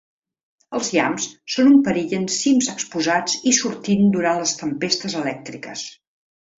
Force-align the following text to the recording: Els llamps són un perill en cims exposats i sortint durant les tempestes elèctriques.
Els 0.79 0.87
llamps 0.95 1.27
són 1.57 1.69
un 1.73 1.75
perill 1.89 2.17
en 2.21 2.25
cims 2.37 2.71
exposats 2.75 3.39
i 3.53 3.57
sortint 3.61 4.13
durant 4.19 4.45
les 4.45 4.59
tempestes 4.67 5.23
elèctriques. 5.25 5.91